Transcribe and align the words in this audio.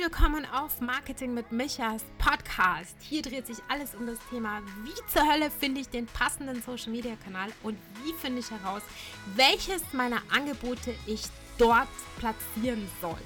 willkommen 0.00 0.46
auf 0.46 0.80
Marketing 0.80 1.34
mit 1.34 1.52
Michas 1.52 2.02
Podcast. 2.16 2.96
Hier 3.00 3.20
dreht 3.20 3.46
sich 3.46 3.58
alles 3.68 3.94
um 3.94 4.06
das 4.06 4.16
Thema, 4.30 4.62
wie 4.82 4.94
zur 5.12 5.30
Hölle 5.30 5.50
finde 5.50 5.82
ich 5.82 5.90
den 5.90 6.06
passenden 6.06 6.62
Social 6.62 6.90
Media 6.90 7.16
Kanal 7.22 7.50
und 7.62 7.76
wie 8.02 8.14
finde 8.14 8.40
ich 8.40 8.50
heraus, 8.50 8.80
welches 9.34 9.82
meiner 9.92 10.22
Angebote 10.34 10.94
ich 11.06 11.24
dort 11.58 11.88
platzieren 12.18 12.88
soll. 13.02 13.20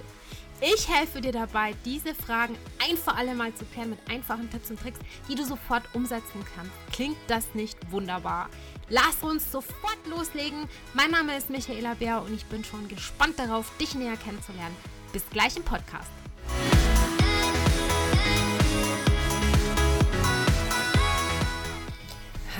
Ich 0.60 0.88
helfe 0.88 1.20
dir 1.20 1.30
dabei, 1.30 1.76
diese 1.84 2.12
Fragen 2.12 2.56
ein 2.84 2.96
für 2.96 3.14
alle 3.14 3.36
Mal 3.36 3.54
zu 3.54 3.64
klären 3.66 3.90
mit 3.90 4.10
einfachen 4.10 4.50
Tipps 4.50 4.70
und 4.70 4.80
Tricks, 4.80 4.98
die 5.28 5.36
du 5.36 5.44
sofort 5.44 5.84
umsetzen 5.94 6.44
kannst. 6.56 6.72
Klingt 6.92 7.18
das 7.28 7.54
nicht 7.54 7.78
wunderbar? 7.92 8.50
Lass 8.88 9.22
uns 9.22 9.52
sofort 9.52 10.04
loslegen. 10.08 10.68
Mein 10.92 11.12
Name 11.12 11.36
ist 11.36 11.50
Michaela 11.50 11.94
Bär 11.94 12.20
und 12.20 12.34
ich 12.34 12.46
bin 12.46 12.64
schon 12.64 12.88
gespannt 12.88 13.38
darauf, 13.38 13.70
dich 13.78 13.94
näher 13.94 14.16
kennenzulernen. 14.16 14.74
Bis 15.12 15.22
gleich 15.30 15.56
im 15.56 15.62
Podcast. 15.62 16.10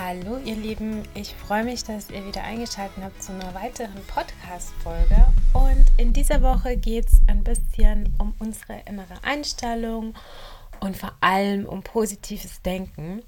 Hallo 0.07 0.39
ihr 0.45 0.57
Lieben, 0.57 1.03
ich 1.15 1.35
freue 1.35 1.65
mich, 1.65 1.83
dass 1.83 2.11
ihr 2.11 2.27
wieder 2.27 2.45
eingeschaltet 2.45 3.03
habt 3.03 3.23
zu 3.23 3.33
einer 3.33 3.55
weiteren 3.55 4.05
Podcast-Folge. 4.07 5.17
Und 5.55 5.87
in 5.97 6.13
dieser 6.13 6.43
Woche 6.43 6.77
geht 6.77 7.07
es 7.07 7.23
ein 7.27 7.43
bisschen 7.43 8.15
um 8.19 8.35
unsere 8.39 8.81
innere 8.87 9.15
Einstellung 9.23 10.13
und 10.81 10.95
vor 10.95 11.15
allem 11.23 11.65
um 11.65 11.83
positives 11.83 12.61
Denken. 12.61 13.23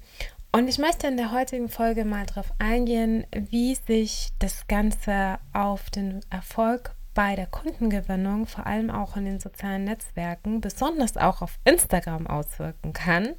Und 0.51 0.67
ich 0.67 0.77
möchte 0.77 1.07
in 1.07 1.17
der 1.17 1.31
heutigen 1.31 1.67
Folge 1.67 2.05
mal 2.05 2.27
darauf 2.27 2.53
eingehen, 2.59 3.25
wie 3.31 3.73
sich 3.73 4.29
das 4.37 4.67
Ganze 4.67 5.39
auf 5.53 5.89
den 5.89 6.19
Erfolg 6.29 6.91
bei 7.15 7.35
der 7.35 7.47
Kundengewinnung, 7.47 8.45
vor 8.45 8.67
allem 8.67 8.91
auch 8.91 9.17
in 9.17 9.25
den 9.25 9.39
sozialen 9.39 9.85
Netzwerken, 9.85 10.61
besonders 10.61 11.17
auch 11.17 11.41
auf 11.41 11.57
Instagram 11.65 12.27
auswirken 12.27 12.93
kann. 12.93 13.29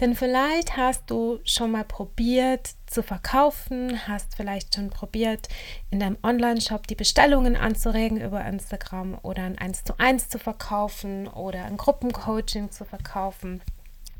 Denn 0.00 0.14
vielleicht 0.14 0.76
hast 0.76 1.10
du 1.10 1.40
schon 1.44 1.70
mal 1.70 1.84
probiert 1.84 2.70
zu 2.86 3.02
verkaufen, 3.02 4.06
hast 4.06 4.34
vielleicht 4.34 4.74
schon 4.74 4.90
probiert, 4.90 5.48
in 5.90 6.00
deinem 6.00 6.18
Online-Shop 6.22 6.86
die 6.86 6.94
Bestellungen 6.94 7.56
anzuregen 7.56 8.20
über 8.20 8.44
Instagram 8.44 9.18
oder 9.22 9.42
ein 9.42 9.58
1 9.58 9.84
zu 9.84 9.98
1 9.98 10.28
zu 10.28 10.38
verkaufen 10.38 11.28
oder 11.28 11.64
ein 11.64 11.78
Gruppencoaching 11.78 12.70
zu 12.70 12.84
verkaufen, 12.84 13.62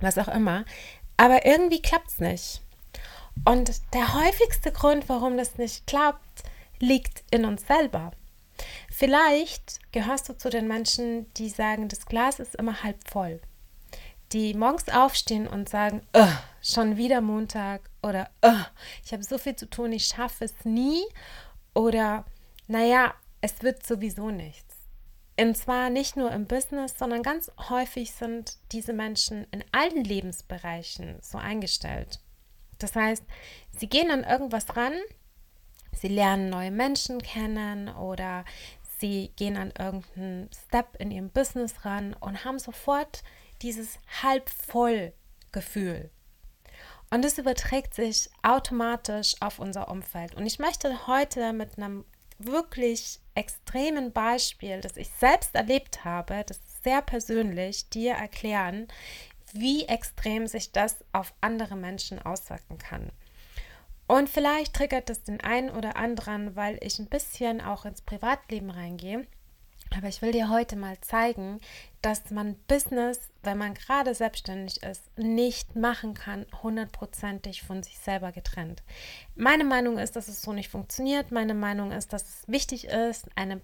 was 0.01 0.17
auch 0.17 0.29
immer. 0.29 0.65
Aber 1.19 1.45
irgendwie 1.45 1.83
klappt 1.83 2.09
es 2.09 2.19
nicht. 2.21 2.63
Und 3.45 3.71
der 3.93 4.15
häufigste 4.15 4.73
Grund, 4.73 5.11
warum 5.11 5.37
das 5.37 5.59
nicht 5.59 5.87
klappt, 5.87 6.43
liegt 6.79 7.23
in 7.31 7.45
uns 7.45 7.67
selber. 7.67 8.13
Vielleicht 8.91 9.81
gehörst 9.93 10.31
du 10.31 10.39
zu 10.39 10.49
den 10.49 10.69
Menschen, 10.69 11.31
die 11.35 11.51
sagen, 11.51 11.89
das 11.89 12.07
Glas 12.07 12.41
ist 12.41 12.55
immer 12.55 12.83
halb 12.83 12.97
voll. 13.07 13.41
Die 14.37 14.53
morgens 14.53 14.91
aufstehen 14.91 15.47
und 15.47 15.67
sagen, 15.67 16.07
schon 16.61 16.99
wieder 16.99 17.23
Montag 17.23 17.89
oder 18.03 18.29
ich 19.03 19.15
habe 19.15 19.25
so 19.25 19.39
viel 19.39 19.57
zu 19.57 19.65
tun, 19.65 19.93
ich 19.93 20.05
schaffe 20.09 20.45
es 20.45 20.53
nie 20.65 21.03
oder 21.73 22.27
naja, 22.67 23.15
es 23.41 23.63
wird 23.63 23.87
sowieso 23.87 24.29
nichts. 24.29 24.75
Und 25.41 25.57
zwar 25.57 25.89
nicht 25.89 26.19
nur 26.19 26.33
im 26.33 26.47
Business, 26.47 26.99
sondern 26.99 27.23
ganz 27.23 27.51
häufig 27.71 28.13
sind 28.13 28.59
diese 28.73 28.93
Menschen 28.93 29.47
in 29.53 29.65
allen 29.73 30.05
Lebensbereichen 30.05 31.17
so 31.23 31.39
eingestellt. 31.39 32.21
Das 32.79 32.95
heißt, 32.95 33.25
sie 33.79 33.89
gehen 33.89 34.11
an 34.11 34.23
irgendwas 34.23 34.77
ran, 34.77 34.93
sie 35.93 36.09
lernen 36.09 36.51
neue 36.51 36.73
Menschen 36.73 37.23
kennen 37.23 37.89
oder 37.89 38.45
sie 38.99 39.33
gehen 39.37 39.57
an 39.57 39.73
irgendeinen 39.79 40.51
Step 40.69 40.95
in 40.99 41.11
ihrem 41.11 41.31
Business 41.31 41.87
ran 41.87 42.13
und 42.21 42.45
haben 42.45 42.59
sofort 42.59 43.23
dieses 43.63 43.99
halb 44.23 44.51
voll 44.51 45.13
Gefühl. 45.53 46.11
Und 47.11 47.25
das 47.25 47.39
überträgt 47.39 47.95
sich 47.95 48.29
automatisch 48.43 49.37
auf 49.41 49.59
unser 49.59 49.89
Umfeld. 49.89 50.35
Und 50.35 50.47
ich 50.47 50.59
möchte 50.59 51.07
heute 51.07 51.53
mit 51.53 51.79
einem 51.79 52.05
wirklich 52.39 53.21
extremen 53.35 54.13
Beispiel, 54.13 54.81
das 54.81 54.97
ich 54.97 55.09
selbst 55.11 55.55
erlebt 55.55 56.05
habe, 56.05 56.45
das 56.47 56.61
sehr 56.83 57.03
persönlich, 57.03 57.89
dir 57.89 58.15
erklären, 58.15 58.89
wie 59.53 59.87
extrem 59.87 60.47
sich 60.47 60.73
das 60.73 60.97
auf 61.13 61.33
andere 61.41 61.77
Menschen 61.77 62.21
auswirken 62.21 62.79
kann. 62.79 63.11
Und 64.07 64.29
vielleicht 64.29 64.75
triggert 64.75 65.11
es 65.11 65.25
den 65.25 65.41
einen 65.41 65.71
oder 65.71 65.97
anderen, 65.97 66.55
weil 66.55 66.79
ich 66.81 66.99
ein 66.99 67.09
bisschen 67.09 67.61
auch 67.61 67.85
ins 67.85 68.03
Privatleben 68.03 68.71
reingehe. 68.71 69.27
Aber 69.95 70.09
ich 70.09 70.23
will 70.23 70.33
dir 70.33 70.49
heute 70.49 70.77
mal 70.77 71.01
zeigen, 71.01 71.61
dass 72.03 72.31
man 72.31 72.57
Business, 72.67 73.21
wenn 73.43 73.59
man 73.59 73.75
gerade 73.75 74.15
selbstständig 74.15 74.83
ist, 74.83 75.03
nicht 75.19 75.77
machen 75.77 76.15
kann, 76.15 76.47
hundertprozentig 76.63 77.63
von 77.63 77.83
sich 77.83 77.99
selber 77.99 78.33
getrennt. 78.33 78.83
Meine 79.35 79.65
Meinung 79.65 79.99
ist, 79.99 80.17
dass 80.17 80.29
es 80.29 80.43
so 80.43 80.53
nicht 80.53 80.71
funktioniert. 80.71 81.31
Meine 81.31 81.55
Meinung 81.55 81.93
ist, 81.93 82.13
dass 82.13 82.23
es 82.23 82.49
wichtig 82.49 82.87
ist, 82.87 83.27
eine 83.37 83.61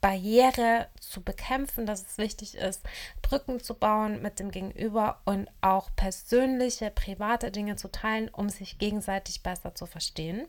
Barriere 0.00 0.88
zu 1.00 1.22
bekämpfen, 1.22 1.86
dass 1.86 2.02
es 2.02 2.18
wichtig 2.18 2.56
ist, 2.56 2.82
Brücken 3.22 3.60
zu 3.60 3.72
bauen 3.72 4.20
mit 4.20 4.38
dem 4.38 4.50
Gegenüber 4.50 5.22
und 5.24 5.48
auch 5.62 5.88
persönliche, 5.96 6.90
private 6.90 7.50
Dinge 7.50 7.76
zu 7.76 7.90
teilen, 7.90 8.28
um 8.28 8.50
sich 8.50 8.78
gegenseitig 8.78 9.42
besser 9.42 9.74
zu 9.74 9.86
verstehen. 9.86 10.46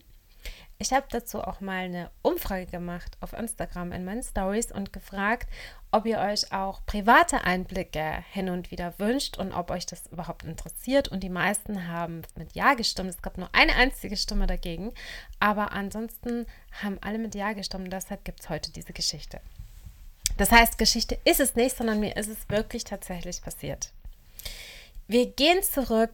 Ich 0.78 0.92
habe 0.92 1.06
dazu 1.08 1.40
auch 1.42 1.60
mal 1.60 1.84
eine 1.84 2.10
Umfrage 2.20 2.66
gemacht 2.66 3.16
auf 3.20 3.32
Instagram 3.32 3.92
in 3.92 4.04
meinen 4.04 4.22
Stories 4.22 4.70
und 4.70 4.92
gefragt, 4.92 5.48
ob 5.90 6.04
ihr 6.04 6.18
euch 6.18 6.52
auch 6.52 6.84
private 6.84 7.44
Einblicke 7.44 8.22
hin 8.32 8.50
und 8.50 8.70
wieder 8.70 8.98
wünscht 8.98 9.38
und 9.38 9.52
ob 9.52 9.70
euch 9.70 9.86
das 9.86 10.06
überhaupt 10.08 10.44
interessiert. 10.44 11.08
Und 11.08 11.22
die 11.22 11.30
meisten 11.30 11.88
haben 11.88 12.22
mit 12.34 12.54
Ja 12.54 12.74
gestimmt. 12.74 13.08
Es 13.08 13.22
gab 13.22 13.38
nur 13.38 13.48
eine 13.52 13.74
einzige 13.74 14.18
Stimme 14.18 14.46
dagegen, 14.46 14.92
aber 15.40 15.72
ansonsten 15.72 16.46
haben 16.82 16.98
alle 17.00 17.18
mit 17.18 17.34
Ja 17.34 17.54
gestimmt. 17.54 17.90
Deshalb 17.90 18.24
gibt 18.26 18.40
es 18.40 18.50
heute 18.50 18.70
diese 18.70 18.92
Geschichte. 18.92 19.40
Das 20.36 20.52
heißt, 20.52 20.76
Geschichte 20.76 21.18
ist 21.24 21.40
es 21.40 21.54
nicht, 21.54 21.74
sondern 21.74 22.00
mir 22.00 22.16
ist 22.16 22.28
es 22.28 22.48
wirklich 22.50 22.84
tatsächlich 22.84 23.40
passiert. 23.40 23.92
Wir 25.08 25.30
gehen 25.30 25.62
zurück 25.62 26.10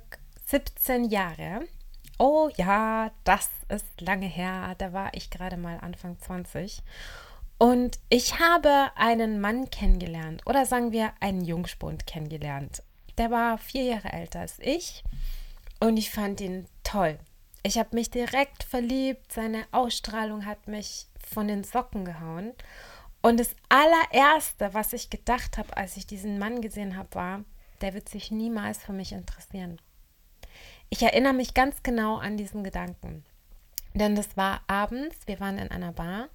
17 0.47 1.05
Jahre 1.07 1.67
Oh 2.25 2.49
ja, 2.57 3.11
das 3.25 3.51
ist 3.69 4.01
lange 4.01 4.29
her. 4.29 4.77
Da 4.79 4.93
war 4.93 5.13
ich 5.13 5.29
gerade 5.29 5.57
mal 5.57 5.81
Anfang 5.81 6.21
20. 6.21 6.81
Und 7.59 7.99
ich 8.11 8.39
habe 8.39 8.93
einen 8.95 9.41
Mann 9.41 9.71
kennengelernt 9.71 10.41
oder 10.47 10.65
sagen 10.65 10.93
wir 10.93 11.13
einen 11.19 11.45
Jungspund 11.45 12.07
kennengelernt. 12.07 12.85
Der 13.19 13.33
war 13.33 13.59
vier 13.59 13.83
Jahre 13.83 14.13
älter 14.13 14.39
als 14.39 14.61
ich 14.61 15.03
und 15.81 15.97
ich 15.97 16.13
fand 16.13 16.41
ihn 16.41 16.69
toll. 16.85 17.19
Ich 17.65 17.77
habe 17.77 17.97
mich 17.97 18.09
direkt 18.09 18.63
verliebt. 18.63 19.33
Seine 19.33 19.65
Ausstrahlung 19.73 20.47
hat 20.47 20.69
mich 20.69 21.09
von 21.29 21.49
den 21.49 21.65
Socken 21.65 22.05
gehauen. 22.05 22.53
Und 23.21 23.41
das 23.41 23.57
allererste, 23.69 24.73
was 24.75 24.93
ich 24.93 25.11
gedacht 25.11 25.59
habe, 25.59 25.77
als 25.77 25.97
ich 25.97 26.07
diesen 26.07 26.39
Mann 26.39 26.61
gesehen 26.61 26.97
habe, 26.97 27.17
war, 27.17 27.45
der 27.81 27.95
wird 27.95 28.09
sich 28.09 28.31
niemals 28.31 28.79
für 28.79 28.93
mich 28.93 29.11
interessieren. 29.11 29.81
Ich 30.93 31.03
erinnere 31.03 31.33
mich 31.33 31.55
ganz 31.55 31.83
genau 31.83 32.19
an 32.19 32.37
diesen 32.37 32.63
Gedanken. 32.63 33.25
Denn 33.95 34.15
das 34.15 34.37
war 34.37 34.61
abends, 34.67 35.17
wir 35.25 35.41
waren 35.41 35.57
in 35.57 35.71
einer 35.71 35.93
Bar 35.93 36.29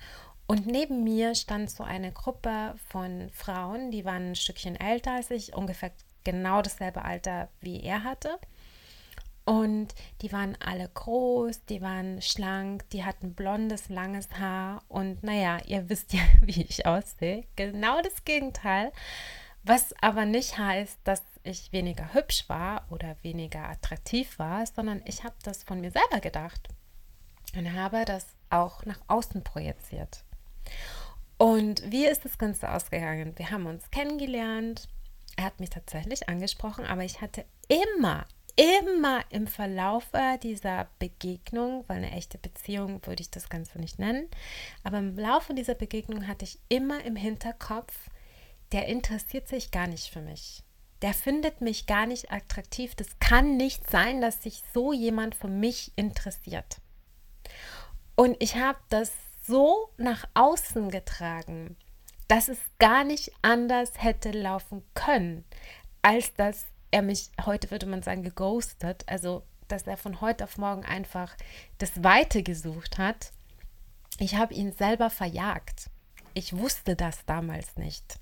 und 0.47 0.65
neben 0.65 1.03
mir 1.03 1.35
stand 1.35 1.69
so 1.69 1.83
eine 1.83 2.11
Gruppe 2.11 2.73
von 2.87 3.29
Frauen, 3.29 3.91
die 3.91 4.03
waren 4.03 4.31
ein 4.31 4.35
Stückchen 4.35 4.75
älter 4.75 5.11
als 5.11 5.29
ich, 5.29 5.53
ungefähr 5.53 5.91
genau 6.23 6.63
dasselbe 6.63 7.05
Alter 7.05 7.49
wie 7.61 7.83
er 7.83 8.03
hatte. 8.03 8.39
Und 9.45 9.93
die 10.23 10.31
waren 10.31 10.57
alle 10.59 10.89
groß, 10.91 11.65
die 11.65 11.83
waren 11.83 12.19
schlank, 12.23 12.89
die 12.89 13.05
hatten 13.05 13.35
blondes, 13.35 13.89
langes 13.89 14.27
Haar 14.39 14.81
und 14.87 15.21
naja, 15.21 15.59
ihr 15.67 15.87
wisst 15.87 16.13
ja, 16.13 16.21
wie 16.41 16.63
ich 16.63 16.87
aussehe. 16.87 17.43
Genau 17.57 18.01
das 18.01 18.25
Gegenteil. 18.25 18.91
Was 19.67 19.93
aber 20.01 20.23
nicht 20.23 20.57
heißt, 20.57 20.97
dass 21.03 21.21
ich 21.43 21.73
weniger 21.73 22.13
hübsch 22.13 22.47
war 22.47 22.87
oder 22.89 23.17
weniger 23.21 23.67
attraktiv 23.67 24.39
war, 24.39 24.65
sondern 24.65 25.01
ich 25.03 25.25
habe 25.25 25.35
das 25.43 25.63
von 25.63 25.81
mir 25.81 25.91
selber 25.91 26.21
gedacht 26.21 26.69
und 27.53 27.73
habe 27.73 28.05
das 28.05 28.27
auch 28.49 28.85
nach 28.85 29.01
außen 29.09 29.43
projiziert. 29.43 30.23
Und 31.37 31.83
wie 31.91 32.05
ist 32.05 32.23
das 32.23 32.37
Ganze 32.37 32.71
ausgegangen? 32.71 33.33
Wir 33.35 33.51
haben 33.51 33.65
uns 33.65 33.91
kennengelernt. 33.91 34.87
Er 35.35 35.43
hat 35.43 35.59
mich 35.59 35.69
tatsächlich 35.69 36.29
angesprochen, 36.29 36.85
aber 36.85 37.03
ich 37.03 37.19
hatte 37.19 37.43
immer, 37.67 38.25
immer 38.55 39.19
im 39.31 39.47
Verlaufe 39.47 40.39
dieser 40.41 40.87
Begegnung, 40.97 41.83
weil 41.87 41.97
eine 41.97 42.11
echte 42.11 42.37
Beziehung 42.37 43.05
würde 43.05 43.21
ich 43.21 43.31
das 43.31 43.49
Ganze 43.49 43.79
nicht 43.79 43.99
nennen, 43.99 44.29
aber 44.85 44.99
im 44.99 45.17
Laufe 45.17 45.53
dieser 45.53 45.75
Begegnung 45.75 46.25
hatte 46.25 46.45
ich 46.45 46.57
immer 46.69 47.03
im 47.03 47.17
Hinterkopf, 47.17 48.09
der 48.71 48.87
interessiert 48.87 49.47
sich 49.47 49.71
gar 49.71 49.87
nicht 49.87 50.07
für 50.09 50.21
mich 50.21 50.63
der 51.01 51.13
findet 51.13 51.61
mich 51.61 51.85
gar 51.85 52.05
nicht 52.05 52.31
attraktiv. 52.31 52.95
Das 52.95 53.19
kann 53.19 53.57
nicht 53.57 53.89
sein, 53.89 54.21
dass 54.21 54.41
sich 54.41 54.63
so 54.73 54.93
jemand 54.93 55.35
für 55.35 55.47
mich 55.47 55.91
interessiert. 55.95 56.77
Und 58.15 58.35
ich 58.39 58.55
habe 58.55 58.79
das 58.89 59.11
so 59.45 59.89
nach 59.97 60.25
außen 60.33 60.89
getragen. 60.89 61.77
dass 62.29 62.49
es 62.49 62.57
gar 62.77 63.05
nicht 63.05 63.31
anders 63.41 64.03
hätte 64.03 64.31
laufen 64.31 64.83
können, 64.93 65.45
als 66.01 66.33
dass 66.33 66.65
er 66.91 67.01
mich, 67.01 67.29
heute 67.45 67.71
würde 67.71 67.85
man 67.85 68.03
sagen, 68.03 68.21
geghostet, 68.21 69.05
also 69.07 69.43
dass 69.69 69.87
er 69.87 69.95
von 69.95 70.19
heute 70.19 70.43
auf 70.43 70.57
morgen 70.57 70.83
einfach 70.83 71.37
das 71.77 72.03
Weite 72.03 72.43
gesucht 72.43 72.97
hat. 72.97 73.31
Ich 74.19 74.35
habe 74.35 74.53
ihn 74.53 74.73
selber 74.73 75.09
verjagt. 75.09 75.89
Ich 76.33 76.57
wusste 76.57 76.97
das 76.97 77.23
damals 77.25 77.77
nicht. 77.77 78.19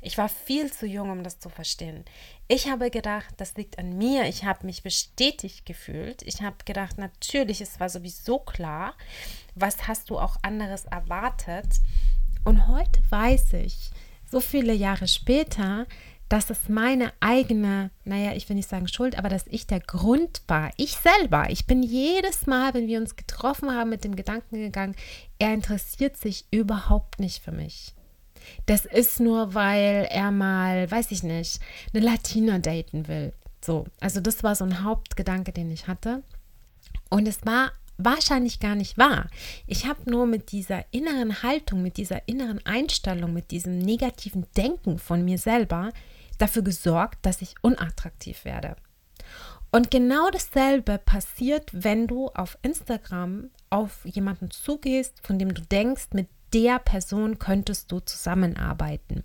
Ich 0.00 0.16
war 0.16 0.28
viel 0.28 0.72
zu 0.72 0.86
jung, 0.86 1.10
um 1.10 1.24
das 1.24 1.40
zu 1.40 1.48
verstehen. 1.48 2.04
Ich 2.46 2.70
habe 2.70 2.90
gedacht, 2.90 3.34
das 3.36 3.56
liegt 3.56 3.78
an 3.78 3.98
mir. 3.98 4.26
Ich 4.26 4.44
habe 4.44 4.64
mich 4.66 4.82
bestätigt 4.82 5.66
gefühlt. 5.66 6.22
Ich 6.22 6.42
habe 6.42 6.56
gedacht, 6.64 6.98
natürlich, 6.98 7.60
es 7.60 7.80
war 7.80 7.88
sowieso 7.88 8.38
klar. 8.38 8.94
Was 9.54 9.88
hast 9.88 10.10
du 10.10 10.18
auch 10.18 10.36
anderes 10.42 10.84
erwartet? 10.84 11.66
Und 12.44 12.68
heute 12.68 13.00
weiß 13.10 13.54
ich, 13.54 13.90
so 14.30 14.40
viele 14.40 14.72
Jahre 14.72 15.08
später, 15.08 15.86
dass 16.28 16.50
es 16.50 16.68
meine 16.68 17.12
eigene, 17.20 17.90
naja, 18.04 18.32
ich 18.34 18.48
will 18.48 18.56
nicht 18.56 18.68
sagen 18.68 18.88
Schuld, 18.88 19.16
aber 19.16 19.28
dass 19.28 19.46
ich 19.46 19.66
der 19.66 19.80
Grund 19.80 20.42
war. 20.46 20.70
Ich 20.76 20.92
selber. 20.92 21.50
Ich 21.50 21.66
bin 21.66 21.82
jedes 21.82 22.46
Mal, 22.46 22.74
wenn 22.74 22.86
wir 22.86 22.98
uns 22.98 23.16
getroffen 23.16 23.74
haben, 23.74 23.90
mit 23.90 24.04
dem 24.04 24.14
Gedanken 24.14 24.56
gegangen, 24.56 24.94
er 25.38 25.54
interessiert 25.54 26.16
sich 26.16 26.46
überhaupt 26.50 27.18
nicht 27.18 27.42
für 27.42 27.52
mich. 27.52 27.94
Das 28.66 28.84
ist 28.84 29.20
nur, 29.20 29.54
weil 29.54 30.06
er 30.10 30.30
mal, 30.30 30.90
weiß 30.90 31.10
ich 31.10 31.22
nicht, 31.22 31.60
eine 31.92 32.04
Latina 32.04 32.58
daten 32.58 33.08
will. 33.08 33.32
So, 33.64 33.86
also 34.00 34.20
das 34.20 34.42
war 34.42 34.54
so 34.54 34.64
ein 34.64 34.84
Hauptgedanke, 34.84 35.52
den 35.52 35.70
ich 35.70 35.88
hatte. 35.88 36.22
Und 37.10 37.26
es 37.26 37.44
war 37.44 37.72
wahrscheinlich 37.96 38.60
gar 38.60 38.76
nicht 38.76 38.96
wahr. 38.96 39.26
Ich 39.66 39.86
habe 39.86 40.08
nur 40.08 40.26
mit 40.26 40.52
dieser 40.52 40.84
inneren 40.92 41.42
Haltung, 41.42 41.82
mit 41.82 41.96
dieser 41.96 42.26
inneren 42.28 42.64
Einstellung, 42.64 43.32
mit 43.32 43.50
diesem 43.50 43.78
negativen 43.78 44.46
Denken 44.56 44.98
von 44.98 45.24
mir 45.24 45.38
selber 45.38 45.90
dafür 46.38 46.62
gesorgt, 46.62 47.18
dass 47.26 47.42
ich 47.42 47.56
unattraktiv 47.62 48.44
werde. 48.44 48.76
Und 49.70 49.90
genau 49.90 50.30
dasselbe 50.30 50.98
passiert, 50.98 51.70
wenn 51.72 52.06
du 52.06 52.28
auf 52.28 52.56
Instagram 52.62 53.50
auf 53.68 54.04
jemanden 54.04 54.50
zugehst, 54.50 55.20
von 55.26 55.38
dem 55.38 55.52
du 55.52 55.60
denkst, 55.60 56.08
mit 56.14 56.28
der 56.52 56.78
Person 56.78 57.38
könntest 57.38 57.92
du 57.92 58.00
zusammenarbeiten. 58.00 59.24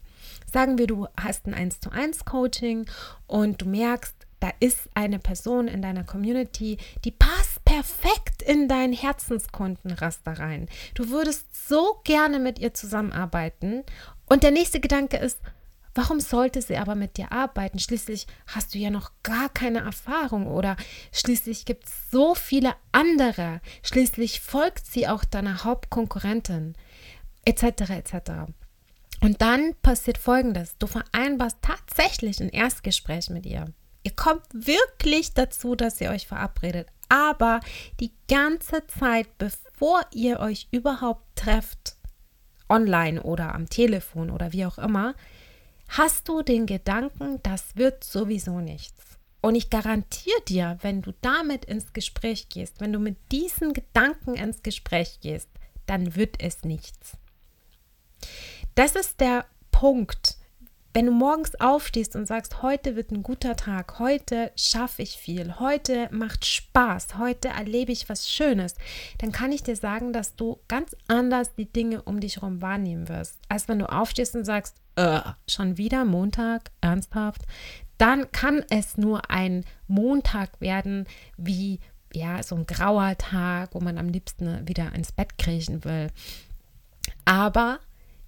Sagen 0.52 0.78
wir, 0.78 0.88
du 0.88 1.08
hast 1.20 1.48
ein 1.48 1.54
1 1.54 1.80
zu 1.80 1.92
1 1.92 2.26
Coaching 2.26 2.86
und 3.28 3.62
du 3.62 3.66
merkst, 3.66 4.16
da 4.40 4.52
ist 4.60 4.90
eine 4.94 5.20
Person 5.20 5.70
in 5.70 5.82
deiner 5.82 6.04
Community, 6.04 6.78
die 7.06 7.12
passt 7.12 7.64
perfekt 7.64 8.42
in 8.42 8.68
dein 8.68 8.92
Herzenskundenraster 8.92 10.38
rein. 10.38 10.68
Du 10.96 11.10
würdest 11.10 11.68
so 11.70 12.02
gerne 12.04 12.40
mit 12.40 12.60
ihr 12.60 12.74
zusammenarbeiten. 12.74 13.84
Und 14.26 14.44
der 14.44 14.52
nächste 14.52 14.82
Gedanke 14.82 15.18
ist, 15.18 15.40
Warum 15.96 16.20
sollte 16.20 16.62
sie 16.64 16.78
aber 16.78 16.96
mit 16.96 17.18
dir 17.18 17.32
arbeiten? 17.32 17.78
Schließlich 17.78 18.26
hast 18.48 18.74
du 18.74 18.80
ja 18.80 18.90
noch 18.90 19.12
gar 19.22 19.48
keine 19.50 19.82
Erfahrung 19.82 20.48
oder 20.48 20.76
schließlich 21.12 21.66
gibt 21.66 21.86
es 21.86 22.10
so 22.10 22.34
viele 22.34 22.74
andere. 22.92 23.62
Schließlich 23.84 24.42
folgt 24.42 24.88
sie 24.88 25.08
auch 25.08 25.24
deiner 25.24 25.64
Hauptkonkurrentin 25.64 26.74
etc. 27.46 27.90
etc. 27.90 28.16
Und 29.22 29.42
dann 29.42 29.74
passiert 29.82 30.18
Folgendes. 30.18 30.78
Du 30.78 30.88
vereinbarst 30.88 31.58
tatsächlich 31.62 32.42
ein 32.42 32.50
Erstgespräch 32.50 33.30
mit 33.30 33.46
ihr. 33.46 33.66
Ihr 34.04 34.16
kommt 34.16 34.44
wirklich 34.52 35.34
dazu, 35.34 35.76
dass 35.76 36.02
ihr 36.02 36.10
euch 36.10 36.28
verabredet. 36.28 36.88
Aber 37.08 37.62
die 38.00 38.12
ganze 38.28 38.86
Zeit, 38.88 39.38
bevor 39.38 40.02
ihr 40.14 40.40
euch 40.40 40.68
überhaupt 40.72 41.24
trefft, 41.36 41.96
online 42.70 43.22
oder 43.22 43.54
am 43.56 43.70
Telefon 43.70 44.30
oder 44.30 44.52
wie 44.52 44.66
auch 44.66 44.78
immer, 44.78 45.16
hast 45.88 46.28
du 46.28 46.42
den 46.42 46.66
Gedanken, 46.66 47.40
das 47.44 47.76
wird 47.76 48.04
sowieso 48.04 48.60
nichts. 48.60 49.18
Und 49.42 49.56
ich 49.56 49.70
garantiere 49.70 50.42
dir, 50.48 50.78
wenn 50.82 51.02
du 51.02 51.14
damit 51.22 51.66
ins 51.66 51.94
Gespräch 51.94 52.50
gehst, 52.50 52.80
wenn 52.80 52.94
du 52.94 53.00
mit 53.00 53.18
diesen 53.32 53.74
Gedanken 53.74 54.36
ins 54.36 54.64
Gespräch 54.64 55.20
gehst, 55.22 55.50
dann 55.86 56.16
wird 56.16 56.38
es 56.40 56.64
nichts. 56.64 57.18
Das 58.76 58.96
ist 58.96 59.20
der 59.20 59.46
Punkt. 59.72 60.38
Wenn 60.96 61.08
du 61.08 61.12
morgens 61.12 61.60
aufstehst 61.60 62.16
und 62.16 62.28
sagst, 62.28 62.62
heute 62.62 62.96
wird 62.96 63.10
ein 63.12 63.24
guter 63.24 63.56
Tag, 63.56 63.98
heute 63.98 64.52
schaffe 64.56 65.02
ich 65.02 65.18
viel, 65.18 65.60
heute 65.60 66.08
macht 66.12 66.46
Spaß, 66.46 67.18
heute 67.18 67.48
erlebe 67.48 67.92
ich 67.92 68.10
was 68.10 68.30
Schönes, 68.30 68.76
dann 69.18 69.32
kann 69.32 69.52
ich 69.52 69.64
dir 69.64 69.76
sagen, 69.76 70.14
dass 70.14 70.36
du 70.36 70.60
ganz 70.68 70.96
anders 71.08 71.56
die 71.56 71.66
Dinge 71.66 72.04
um 72.04 72.20
dich 72.20 72.36
herum 72.36 72.62
wahrnehmen 72.62 73.10
wirst, 73.10 73.40
als 73.50 73.68
wenn 73.68 73.80
du 73.80 73.92
aufstehst 73.92 74.36
und 74.36 74.46
sagst, 74.46 74.76
äh, 74.96 75.22
schon 75.48 75.78
wieder 75.78 76.06
Montag, 76.06 76.70
ernsthaft, 76.82 77.42
dann 77.98 78.32
kann 78.32 78.64
es 78.70 78.96
nur 78.96 79.32
ein 79.32 79.66
Montag 79.88 80.62
werden, 80.62 81.08
wie 81.38 81.80
ja, 82.14 82.44
so 82.44 82.56
ein 82.56 82.68
grauer 82.68 83.18
Tag, 83.18 83.74
wo 83.74 83.80
man 83.80 83.98
am 83.98 84.10
liebsten 84.10 84.68
wieder 84.68 84.94
ins 84.94 85.12
Bett 85.12 85.40
kriechen 85.40 85.84
will. 85.84 86.12
Aber 87.26 87.80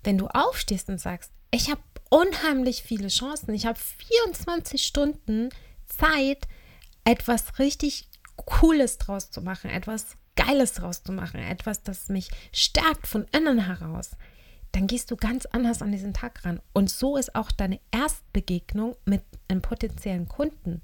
wenn 0.05 0.17
du 0.17 0.27
aufstehst 0.27 0.89
und 0.89 0.99
sagst, 0.99 1.31
ich 1.51 1.69
habe 1.69 1.81
unheimlich 2.09 2.83
viele 2.83 3.07
Chancen, 3.07 3.53
ich 3.53 3.65
habe 3.65 3.79
24 3.79 4.83
Stunden 4.83 5.49
Zeit, 5.85 6.47
etwas 7.03 7.59
richtig 7.59 8.07
Cooles 8.35 8.97
draus 8.97 9.31
zu 9.31 9.41
machen, 9.41 9.69
etwas 9.69 10.17
Geiles 10.35 10.73
draus 10.73 11.03
zu 11.03 11.11
machen, 11.11 11.39
etwas, 11.39 11.83
das 11.83 12.09
mich 12.09 12.29
stärkt 12.51 13.07
von 13.07 13.25
innen 13.31 13.65
heraus, 13.65 14.11
dann 14.73 14.87
gehst 14.87 15.09
du 15.09 15.15
ganz 15.15 15.45
anders 15.45 15.81
an 15.81 15.91
diesen 15.91 16.13
Tag 16.13 16.43
ran. 16.43 16.61
Und 16.73 16.89
so 16.89 17.15
ist 17.15 17.33
auch 17.35 17.51
deine 17.51 17.79
Erstbegegnung 17.91 18.95
mit 19.05 19.23
einem 19.47 19.61
potenziellen 19.61 20.27
Kunden. 20.27 20.81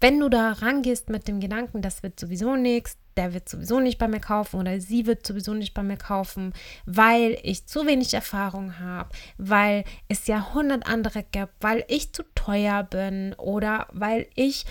Wenn 0.00 0.20
du 0.20 0.28
da 0.28 0.52
rangehst 0.52 1.08
mit 1.08 1.28
dem 1.28 1.40
Gedanken, 1.40 1.82
das 1.82 2.02
wird 2.02 2.18
sowieso 2.18 2.56
nichts, 2.56 2.96
der 3.16 3.32
wird 3.32 3.48
sowieso 3.48 3.80
nicht 3.80 3.98
bei 3.98 4.08
mir 4.08 4.20
kaufen 4.20 4.60
oder 4.60 4.80
sie 4.80 5.06
wird 5.06 5.26
sowieso 5.26 5.54
nicht 5.54 5.74
bei 5.74 5.82
mir 5.82 5.96
kaufen, 5.96 6.52
weil 6.86 7.38
ich 7.42 7.66
zu 7.66 7.86
wenig 7.86 8.14
Erfahrung 8.14 8.78
habe, 8.78 9.10
weil 9.38 9.84
es 10.08 10.26
ja 10.26 10.52
hundert 10.54 10.86
andere 10.86 11.22
gibt, 11.22 11.52
weil 11.60 11.84
ich 11.88 12.12
zu 12.12 12.22
teuer 12.34 12.82
bin 12.82 13.34
oder 13.34 13.86
weil 13.92 14.26
ich 14.34 14.66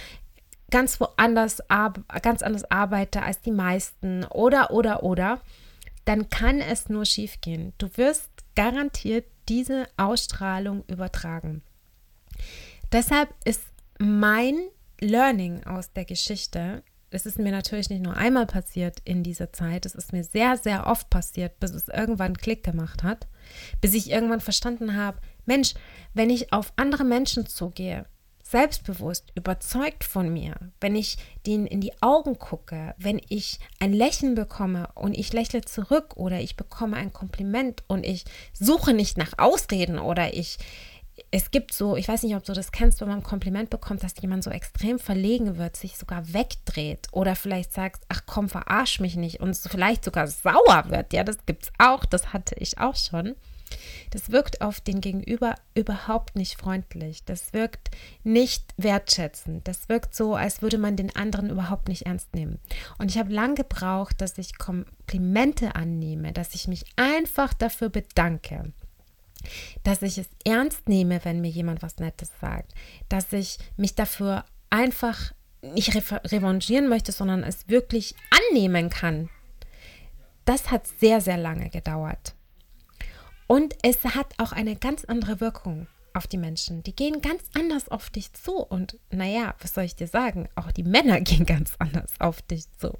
ganz 0.71 0.99
woanders 0.99 1.59
ganz 2.21 2.41
anders 2.41 2.69
arbeite 2.71 3.21
als 3.21 3.41
die 3.41 3.51
meisten 3.51 4.25
oder 4.25 4.71
oder 4.71 5.03
oder, 5.03 5.39
dann 6.05 6.29
kann 6.29 6.59
es 6.59 6.89
nur 6.89 7.05
schief 7.05 7.39
gehen. 7.41 7.73
Du 7.77 7.89
wirst 7.95 8.29
garantiert 8.55 9.25
diese 9.47 9.87
Ausstrahlung 9.97 10.83
übertragen. 10.87 11.61
Deshalb 12.93 13.33
ist 13.43 13.63
mein 13.97 14.55
Learning 15.01 15.63
aus 15.63 15.91
der 15.93 16.05
Geschichte, 16.05 16.83
es 17.09 17.25
ist 17.25 17.39
mir 17.39 17.51
natürlich 17.51 17.89
nicht 17.89 18.03
nur 18.03 18.15
einmal 18.15 18.45
passiert 18.45 18.99
in 19.03 19.23
dieser 19.23 19.51
Zeit, 19.51 19.87
es 19.87 19.95
ist 19.95 20.13
mir 20.13 20.23
sehr, 20.23 20.57
sehr 20.57 20.85
oft 20.85 21.09
passiert, 21.09 21.59
bis 21.59 21.71
es 21.71 21.87
irgendwann 21.87 22.37
Klick 22.37 22.63
gemacht 22.63 23.01
hat, 23.01 23.27
bis 23.81 23.95
ich 23.95 24.11
irgendwann 24.11 24.41
verstanden 24.41 24.95
habe, 24.95 25.17
Mensch, 25.47 25.73
wenn 26.13 26.29
ich 26.29 26.53
auf 26.53 26.71
andere 26.75 27.03
Menschen 27.03 27.47
zugehe, 27.47 28.05
selbstbewusst, 28.43 29.31
überzeugt 29.33 30.03
von 30.03 30.31
mir, 30.31 30.53
wenn 30.79 30.95
ich 30.95 31.17
denen 31.47 31.65
in 31.65 31.81
die 31.81 31.99
Augen 32.03 32.37
gucke, 32.37 32.93
wenn 32.99 33.19
ich 33.27 33.57
ein 33.79 33.93
Lächeln 33.93 34.35
bekomme 34.35 34.89
und 34.93 35.17
ich 35.17 35.33
lächle 35.33 35.61
zurück 35.61 36.15
oder 36.17 36.39
ich 36.41 36.57
bekomme 36.57 36.97
ein 36.97 37.11
Kompliment 37.11 37.83
und 37.87 38.05
ich 38.05 38.25
suche 38.53 38.93
nicht 38.93 39.17
nach 39.17 39.33
Ausreden 39.39 39.97
oder 39.97 40.35
ich 40.35 40.59
es 41.31 41.51
gibt 41.51 41.73
so, 41.73 41.95
ich 41.95 42.07
weiß 42.07 42.23
nicht, 42.23 42.35
ob 42.35 42.43
du 42.43 42.53
das 42.53 42.71
kennst, 42.71 43.01
wenn 43.01 43.07
man 43.07 43.19
ein 43.19 43.23
Kompliment 43.23 43.69
bekommt, 43.69 44.03
dass 44.03 44.13
jemand 44.21 44.43
so 44.43 44.49
extrem 44.49 44.97
verlegen 44.99 45.57
wird, 45.57 45.75
sich 45.75 45.97
sogar 45.97 46.33
wegdreht 46.33 47.07
oder 47.11 47.35
vielleicht 47.35 47.73
sagst, 47.73 48.03
ach 48.09 48.21
komm, 48.25 48.49
verarsch 48.49 48.99
mich 48.99 49.15
nicht 49.15 49.39
und 49.39 49.55
so 49.55 49.69
vielleicht 49.69 50.03
sogar 50.03 50.27
sauer 50.27 50.85
wird. 50.87 51.13
Ja, 51.13 51.23
das 51.23 51.45
gibt's 51.45 51.71
auch, 51.77 52.05
das 52.05 52.33
hatte 52.33 52.55
ich 52.57 52.79
auch 52.79 52.95
schon. 52.95 53.35
Das 54.11 54.31
wirkt 54.31 54.61
auf 54.61 54.79
den 54.81 55.01
Gegenüber 55.01 55.55
überhaupt 55.73 56.35
nicht 56.35 56.59
freundlich. 56.59 57.23
Das 57.25 57.53
wirkt 57.53 57.89
nicht 58.23 58.63
wertschätzend. 58.77 59.67
Das 59.67 59.89
wirkt 59.89 60.13
so, 60.13 60.35
als 60.35 60.61
würde 60.61 60.77
man 60.77 60.95
den 60.95 61.15
anderen 61.15 61.49
überhaupt 61.49 61.87
nicht 61.87 62.05
ernst 62.05 62.35
nehmen. 62.35 62.59
Und 62.99 63.09
ich 63.09 63.17
habe 63.17 63.33
lange 63.33 63.55
gebraucht, 63.55 64.21
dass 64.21 64.37
ich 64.37 64.59
Komplimente 64.59 65.75
annehme, 65.75 66.33
dass 66.33 66.53
ich 66.53 66.67
mich 66.67 66.85
einfach 66.97 67.53
dafür 67.53 67.89
bedanke 67.89 68.71
dass 69.83 70.01
ich 70.01 70.17
es 70.17 70.29
ernst 70.45 70.87
nehme, 70.87 71.23
wenn 71.23 71.41
mir 71.41 71.49
jemand 71.49 71.81
was 71.81 71.97
Nettes 71.97 72.31
sagt, 72.39 72.73
dass 73.09 73.31
ich 73.33 73.57
mich 73.77 73.95
dafür 73.95 74.45
einfach 74.69 75.33
nicht 75.61 75.95
revanchieren 75.95 76.89
möchte, 76.89 77.11
sondern 77.11 77.43
es 77.43 77.69
wirklich 77.69 78.15
annehmen 78.51 78.89
kann. 78.89 79.29
Das 80.45 80.71
hat 80.71 80.87
sehr, 80.99 81.21
sehr 81.21 81.37
lange 81.37 81.69
gedauert. 81.69 82.35
Und 83.47 83.75
es 83.81 84.03
hat 84.03 84.33
auch 84.39 84.51
eine 84.51 84.75
ganz 84.75 85.05
andere 85.05 85.39
Wirkung. 85.39 85.87
Auf 86.13 86.27
die 86.27 86.37
Menschen. 86.37 86.83
Die 86.83 86.95
gehen 86.95 87.21
ganz 87.21 87.43
anders 87.53 87.89
auf 87.89 88.09
dich 88.09 88.33
zu. 88.33 88.53
Und 88.55 88.97
naja, 89.09 89.55
was 89.59 89.73
soll 89.73 89.83
ich 89.83 89.95
dir 89.95 90.07
sagen? 90.07 90.47
Auch 90.55 90.71
die 90.71 90.83
Männer 90.83 91.21
gehen 91.21 91.45
ganz 91.45 91.73
anders 91.79 92.11
auf 92.19 92.41
dich 92.41 92.71
zu. 92.77 92.97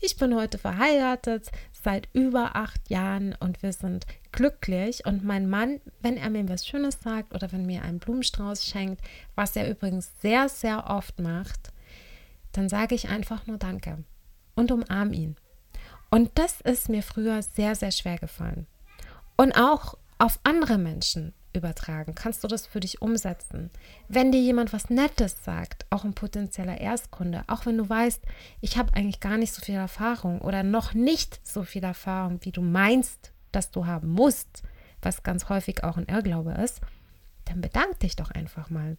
Ich 0.00 0.16
bin 0.16 0.34
heute 0.34 0.58
verheiratet 0.58 1.50
seit 1.72 2.08
über 2.12 2.56
acht 2.56 2.90
Jahren 2.90 3.34
und 3.40 3.62
wir 3.62 3.72
sind 3.72 4.06
glücklich. 4.30 5.04
Und 5.04 5.24
mein 5.24 5.48
Mann, 5.48 5.80
wenn 6.00 6.16
er 6.16 6.30
mir 6.30 6.48
was 6.48 6.66
Schönes 6.66 7.00
sagt 7.00 7.34
oder 7.34 7.50
wenn 7.52 7.66
mir 7.66 7.82
einen 7.82 7.98
Blumenstrauß 7.98 8.64
schenkt, 8.64 9.02
was 9.34 9.56
er 9.56 9.68
übrigens 9.68 10.10
sehr, 10.20 10.48
sehr 10.48 10.88
oft 10.88 11.20
macht, 11.20 11.72
dann 12.52 12.68
sage 12.68 12.94
ich 12.94 13.08
einfach 13.08 13.46
nur 13.46 13.58
Danke 13.58 14.04
und 14.54 14.70
umarm 14.70 15.12
ihn. 15.12 15.36
Und 16.10 16.30
das 16.34 16.60
ist 16.60 16.88
mir 16.88 17.02
früher 17.02 17.42
sehr, 17.42 17.74
sehr 17.74 17.90
schwer 17.90 18.18
gefallen. 18.18 18.66
Und 19.36 19.56
auch 19.56 19.96
auf 20.18 20.38
andere 20.44 20.76
Menschen 20.76 21.32
übertragen? 21.54 22.14
Kannst 22.14 22.42
du 22.42 22.48
das 22.48 22.66
für 22.66 22.80
dich 22.80 23.02
umsetzen? 23.02 23.70
Wenn 24.08 24.32
dir 24.32 24.40
jemand 24.40 24.72
was 24.72 24.90
Nettes 24.90 25.44
sagt, 25.44 25.86
auch 25.90 26.04
ein 26.04 26.14
potenzieller 26.14 26.80
Erstkunde, 26.80 27.44
auch 27.46 27.66
wenn 27.66 27.78
du 27.78 27.88
weißt, 27.88 28.20
ich 28.60 28.76
habe 28.76 28.94
eigentlich 28.94 29.20
gar 29.20 29.38
nicht 29.38 29.52
so 29.52 29.62
viel 29.62 29.74
Erfahrung 29.74 30.40
oder 30.40 30.62
noch 30.62 30.94
nicht 30.94 31.40
so 31.46 31.62
viel 31.62 31.84
Erfahrung, 31.84 32.38
wie 32.42 32.52
du 32.52 32.62
meinst, 32.62 33.32
dass 33.52 33.70
du 33.70 33.86
haben 33.86 34.08
musst, 34.08 34.62
was 35.00 35.22
ganz 35.22 35.48
häufig 35.48 35.84
auch 35.84 35.96
ein 35.96 36.06
Irrglaube 36.06 36.52
ist, 36.52 36.80
dann 37.44 37.60
bedank 37.60 38.00
dich 38.00 38.16
doch 38.16 38.30
einfach 38.30 38.70
mal. 38.70 38.96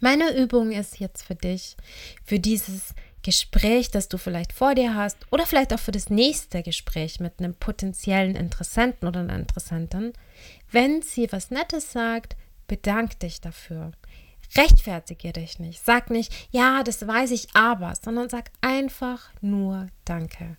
Meine 0.00 0.36
Übung 0.36 0.72
ist 0.72 0.98
jetzt 0.98 1.22
für 1.22 1.34
dich, 1.34 1.76
für 2.24 2.38
dieses 2.38 2.94
Gespräch, 3.24 3.90
das 3.90 4.08
du 4.08 4.18
vielleicht 4.18 4.52
vor 4.52 4.76
dir 4.76 4.94
hast 4.94 5.16
oder 5.32 5.46
vielleicht 5.46 5.72
auch 5.72 5.80
für 5.80 5.90
das 5.90 6.10
nächste 6.10 6.62
Gespräch 6.62 7.18
mit 7.18 7.40
einem 7.40 7.54
potenziellen 7.54 8.36
Interessenten 8.36 9.08
oder 9.08 9.20
einer 9.20 9.34
Interessentin, 9.34 10.12
wenn 10.70 11.02
sie 11.02 11.32
was 11.32 11.50
Nettes 11.50 11.90
sagt, 11.90 12.36
bedank 12.68 13.18
dich 13.18 13.40
dafür. 13.40 13.92
Rechtfertige 14.56 15.32
dich 15.32 15.58
nicht. 15.58 15.84
Sag 15.84 16.10
nicht, 16.10 16.32
ja, 16.52 16.84
das 16.84 17.04
weiß 17.04 17.32
ich 17.32 17.48
aber, 17.54 17.94
sondern 18.00 18.28
sag 18.28 18.50
einfach 18.60 19.30
nur 19.40 19.88
Danke. 20.04 20.56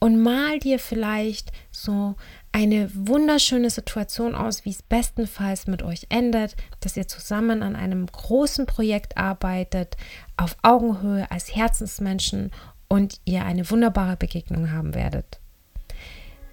Und 0.00 0.22
mal 0.22 0.58
dir 0.60 0.78
vielleicht 0.78 1.50
so 1.72 2.14
eine 2.52 2.90
wunderschöne 2.94 3.70
Situation 3.70 4.34
aus, 4.34 4.64
wie 4.64 4.70
es 4.70 4.82
bestenfalls 4.82 5.66
mit 5.66 5.82
euch 5.82 6.06
endet, 6.08 6.56
dass 6.80 6.96
ihr 6.96 7.08
zusammen 7.08 7.62
an 7.62 7.74
einem 7.74 8.06
großen 8.06 8.66
Projekt 8.66 9.16
arbeitet, 9.16 9.96
auf 10.36 10.56
Augenhöhe 10.62 11.30
als 11.30 11.54
Herzensmenschen 11.54 12.52
und 12.88 13.20
ihr 13.24 13.44
eine 13.44 13.68
wunderbare 13.70 14.16
Begegnung 14.16 14.72
haben 14.72 14.94
werdet. 14.94 15.40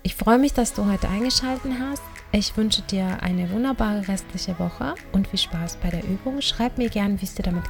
Ich 0.04 0.16
freue 0.16 0.38
mich, 0.38 0.54
dass 0.54 0.74
du 0.74 0.86
heute 0.86 1.08
eingeschaltet 1.10 1.72
hast. 1.80 2.04
Ich 2.32 2.56
wünsche 2.58 2.82
dir 2.84 3.24
eine 3.24 3.50
wunderbare 3.50 4.08
restliche 4.08 4.60
Woche 4.60 4.94
und 5.14 5.28
viel 5.28 5.40
Spaß 5.40 5.78
bei 5.78 5.90
der 5.90 6.04
Übung. 6.04 6.42
Schreib 6.42 6.78
mir 6.78 6.90
gerne, 6.90 7.20
wie 7.22 7.26
es 7.26 7.36
dir 7.36 7.44
damit 7.44 7.64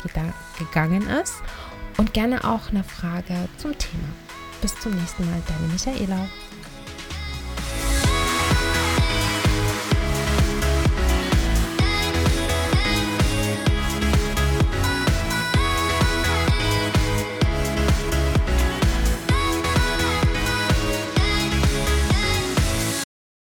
gegangen 0.58 1.08
ist 1.22 1.36
und 1.98 2.14
gerne 2.14 2.44
auch 2.44 2.70
eine 2.70 2.84
Frage 2.84 3.48
zum 3.58 3.78
Thema. 3.78 4.25
Bis 4.62 4.74
zum 4.80 4.94
nächsten 4.94 5.26
Mal, 5.30 5.42
deine 5.48 5.72
Michaela. 5.72 6.28